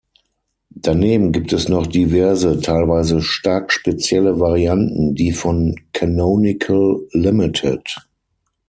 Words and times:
Daneben 0.77 1.31
gibt 1.31 1.53
es 1.53 1.69
noch 1.69 1.85
diverse, 1.85 2.59
teilweise 2.59 3.21
stark 3.21 3.71
spezielle 3.71 4.39
Varianten, 4.39 5.13
die 5.13 5.31
von 5.31 5.75
Canonical 5.93 7.01
Ltd. 7.11 7.99